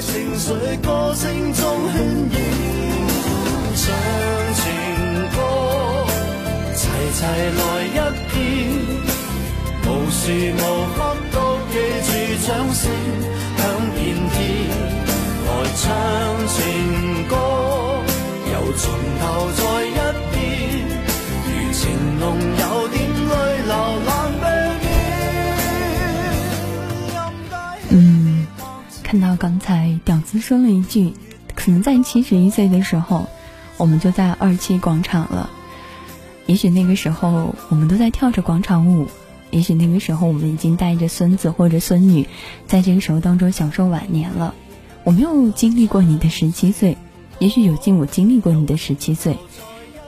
[0.00, 1.96] 情绪歌声中渲
[2.32, 2.36] 染，
[3.74, 3.84] 唱
[4.54, 4.62] 情
[5.34, 5.36] 歌，
[6.74, 6.80] 齐
[7.14, 7.20] 齐
[7.58, 7.98] 来一
[8.32, 8.36] 遍，
[9.84, 10.22] 无时
[10.54, 10.56] 无
[10.94, 10.98] 刻
[11.32, 11.36] 都
[11.72, 11.74] 记
[12.06, 12.08] 住
[12.46, 12.80] 掌声
[13.56, 13.60] 响
[13.94, 13.98] 遍
[14.30, 14.36] 天。
[15.44, 15.82] 来唱
[16.46, 16.56] 情
[17.28, 17.34] 歌，
[18.52, 18.82] 又从
[19.20, 19.22] 头
[19.56, 19.98] 再一
[20.30, 20.36] 遍，
[21.44, 21.78] 如情
[22.20, 22.24] 浓
[29.08, 29.98] 看到刚才。
[30.04, 31.14] 屌丝说了一句
[31.56, 33.26] ：“可能在七十一岁的时候，
[33.78, 35.48] 我们就在二期广场了。
[36.44, 39.06] 也许那个时候，我们都在跳着广场舞；
[39.50, 42.28] 也许那个时候，我们已经带着孙子或者孙女，
[42.66, 44.54] 在这个时候当中享受晚年了。
[45.04, 46.98] 我没有经历过你的十七岁，
[47.38, 49.38] 也许有幸我经历过你的十七岁，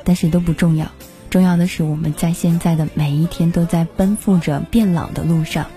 [0.04, 0.86] 但是都不重要。
[1.30, 5.68] 重要的是，我们在现在的每一天都在奔赴着变老的路上。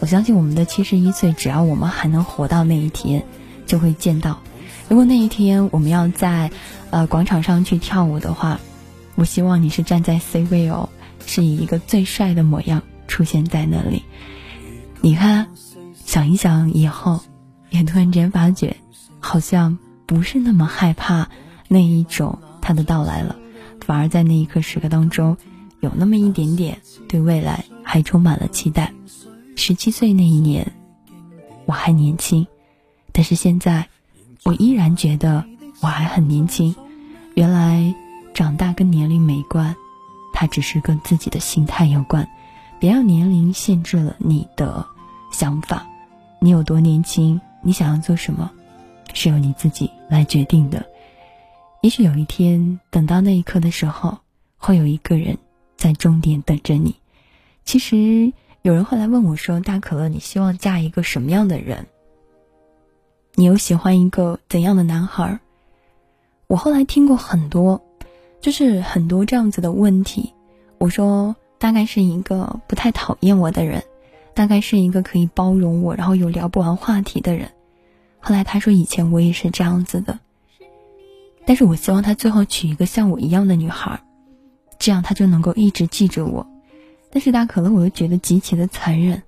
[0.00, 3.24] 我相信我们的七十一岁，只要我们还能活到那一天。”
[3.66, 4.40] 就会见到。
[4.88, 6.50] 如果那一天我们要在
[6.90, 8.58] 呃广场上去跳舞的话，
[9.14, 10.88] 我希望你是站在 C 位哦，
[11.24, 14.02] 是以一个最帅的模样出现在那里。
[15.00, 15.46] 你看，
[16.04, 17.20] 想一想以后，
[17.70, 18.76] 也突然间发觉，
[19.20, 21.28] 好像不是那么害怕
[21.68, 23.36] 那一种他的到来了，
[23.86, 25.36] 反而在那一刻时刻当中，
[25.78, 28.92] 有那么一点点对未来还充满了期待。
[29.60, 30.72] 十七岁那一年，
[31.66, 32.46] 我还年轻。
[33.12, 33.86] 但是现在，
[34.42, 35.44] 我依然觉得
[35.82, 36.74] 我还很年轻。
[37.34, 37.94] 原来
[38.32, 39.76] 长大跟年龄没关，
[40.32, 42.26] 它只是跟自己的心态有关。
[42.78, 44.86] 别让年龄限制了你的
[45.30, 45.86] 想法。
[46.40, 48.50] 你有多年轻，你想要做什么，
[49.12, 50.86] 是由你自己来决定的。
[51.82, 54.20] 也许有一天，等到那一刻的时候，
[54.56, 55.36] 会有一个人
[55.76, 56.94] 在终点等着你。
[57.66, 58.32] 其实
[58.62, 61.86] 有人后来问我说：“大可乐，你希望嫁一个什么样的人？”
[63.36, 65.40] 你又喜欢一个怎样的男孩？
[66.46, 67.80] 我后来听过很多，
[68.40, 70.34] 就是很多这样子的问题。
[70.78, 73.82] 我说大概是一个不太讨厌我的人，
[74.34, 77.50] 大概是一个可以包容我，然后有聊不完话题的人。
[78.18, 80.18] 后来他说以前我也是这样子的，
[81.46, 84.02] 但是我希望他最后娶一个像我一样的女孩，
[84.78, 86.46] 这样他就能够一直记着我。
[87.10, 89.22] 但是大可乐我又觉得极其的残忍，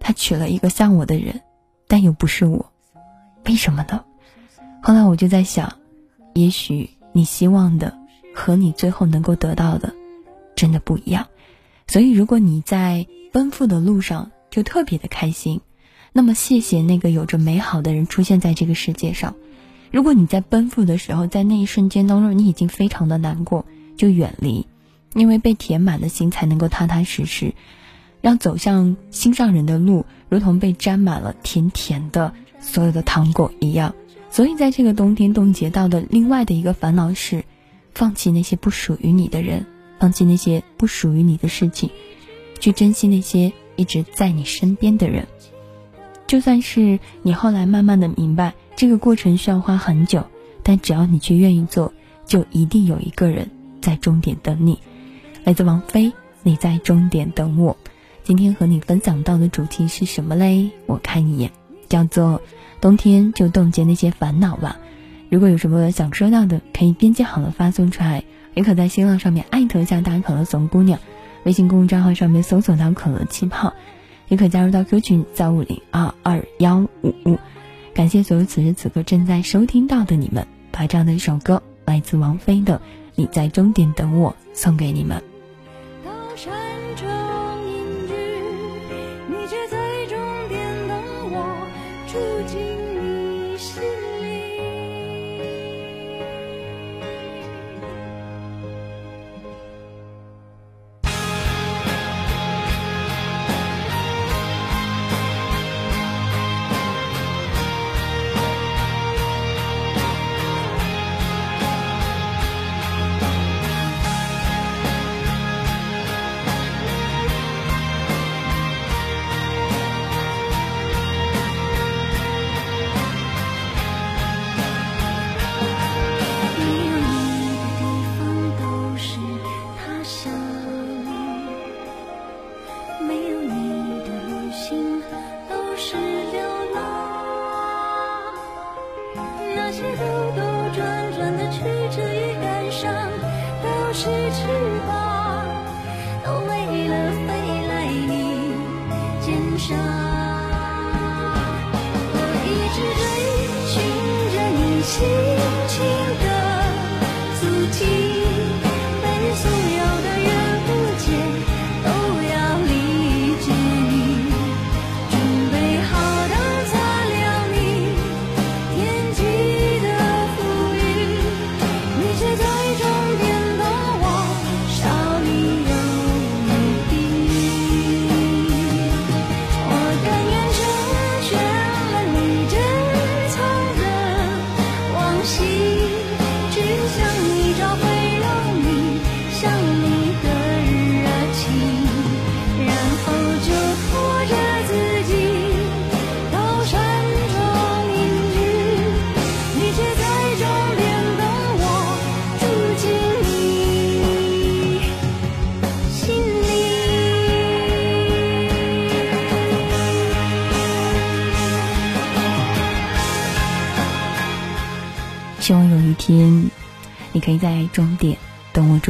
[0.00, 1.40] 他娶了一个像我的人，
[1.86, 2.72] 但又不是我。
[3.44, 4.04] 为什么呢？
[4.82, 5.72] 后来我就在想，
[6.34, 7.98] 也许你希望的
[8.34, 9.94] 和你最后能够得到的，
[10.54, 11.26] 真的不一样。
[11.86, 15.60] 所以，如果你在奔赴的路上就特别的开心，
[16.12, 19.34] 那么谢谢那个有着美好的人出现在这个世界上。
[19.90, 23.64] 如果你在奔赴的时候，在那一瞬间当中你已经非常的难过，
[23.96, 24.66] 就远离，
[25.14, 27.54] 因为被填满的心才能够踏踏实实，
[28.20, 32.32] 让走向心上人的路，如同被沾满了甜甜的。
[32.60, 33.94] 所有的糖果一样，
[34.30, 37.44] 所以在这个冬天冻结到的另外的一个烦恼是，
[37.94, 39.64] 放弃那些不属于你的人，
[40.00, 41.88] 放弃那些不属于你的事情，
[42.58, 45.28] 去珍惜那些一直在你身边的人。
[46.26, 50.26] 就算是你后来慢慢的明白，这个过程需要花很久，
[50.64, 51.92] 但只要你去愿意做，
[52.26, 53.48] 就一定有一个人
[53.80, 54.80] 在终点等你。
[55.48, 57.74] 来自王菲，你在终点等我。
[58.22, 60.72] 今天和你分享到的主题是什么嘞？
[60.84, 61.50] 我看一眼。
[61.88, 62.42] 叫做
[62.82, 64.76] 冬天就冻结那些烦恼吧。
[65.30, 71.00] 如果有什么想说到的，可以编辑好了发送出来，也可在新浪上面艾特一下大可乐怂姑娘，
[71.44, 73.72] 微信公众账号上面搜索到可乐气泡，
[74.28, 77.38] 也可加入到 Q 群三五零二二幺五五。
[77.94, 82.76] 感谢所有此时此刻正在收听到的你们，把这样的一首歌来自王菲的
[83.14, 85.22] 《你在终点等我》送给你们。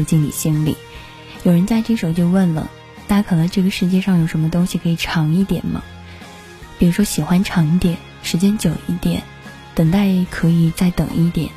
[0.08, 0.76] 进你心里。
[1.44, 2.68] 有人在这时候就问了：
[3.06, 5.84] 大家可能这个世界上有什么东西可以长一点吗？
[6.78, 9.22] 比如说喜欢长一点，时间久一点，
[9.74, 11.50] 等待可以再等一点。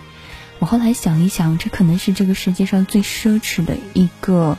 [0.59, 4.57] 我后来想一想，这可能是这个世界上最奢侈的一个，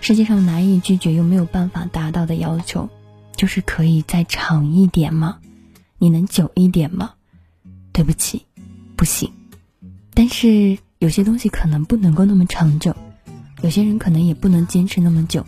[0.00, 2.88] 世界上难以拒绝又没有办法达到的要求，
[3.36, 5.38] 就是可以再长一点吗？
[5.98, 7.12] 你能久一点吗？
[7.92, 8.46] 对不起，
[8.96, 9.30] 不行。
[10.14, 12.94] 但是有些东西可能不能够那么长久，
[13.64, 15.46] 有些人可能也不能坚持那么久，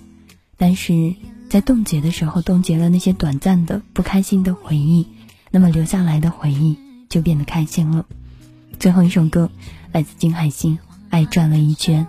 [0.57, 1.15] 但是
[1.51, 5.07] 在冻结的时候，冻结了那些短暂的不开心的回忆，
[5.51, 6.79] 那么留下来的回忆
[7.11, 8.07] 就变得开心了。
[8.81, 9.51] 最后一首歌
[9.93, 10.79] 来自金海心，
[11.11, 12.07] 《爱转了一圈》，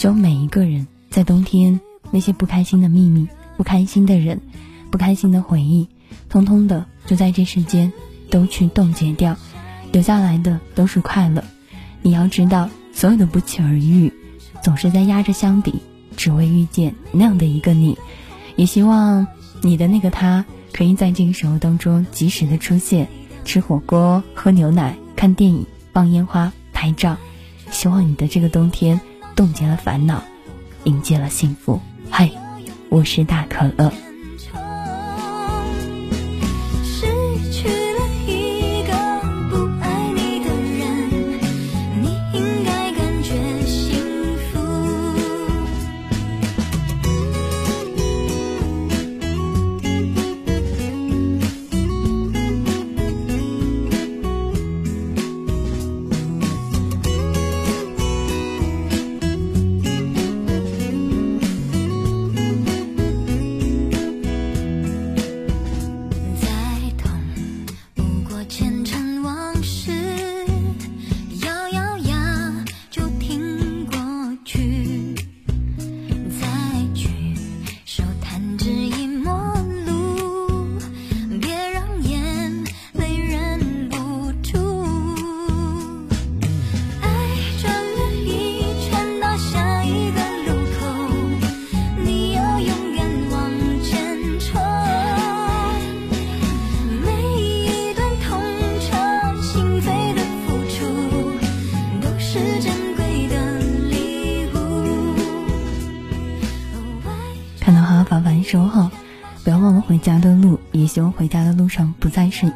[0.00, 1.78] 希望每一个人在冬天
[2.10, 4.40] 那些不开心的秘密、不开心的人、
[4.90, 5.88] 不开心的回忆，
[6.28, 7.92] 通通的就在这世间
[8.28, 9.36] 都去冻结掉，
[9.92, 11.44] 留下来的都是快乐。
[12.02, 14.12] 你要知道，所有的不期而遇，
[14.64, 15.82] 总是在压着箱底，
[16.16, 17.98] 只为遇见那样的一个你。
[18.56, 19.26] 也希望
[19.60, 23.06] 你的那个他，可以在这个时候当中及时的出现，
[23.44, 27.18] 吃火锅、喝牛奶、看电影、放烟花、拍照。
[27.70, 28.98] 希望你的这个冬天
[29.36, 30.24] 冻结了烦恼，
[30.84, 31.78] 迎接了幸福。
[32.08, 32.30] 嗨，
[32.88, 33.92] 我是大可乐。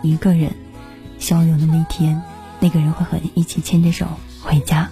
[0.03, 0.53] 一个人。
[1.19, 2.23] 希望有那么一天，
[2.61, 4.07] 那个人会和你一起牵着手
[4.41, 4.91] 回家。